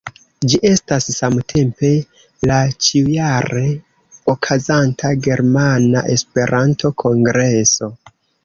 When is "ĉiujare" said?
2.87-3.63